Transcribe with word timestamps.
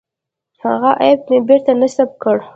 هغه 0.65 0.91
اپ 1.07 1.19
مې 1.29 1.39
بېرته 1.47 1.71
نصب 1.81 2.09
کړ. 2.23 2.37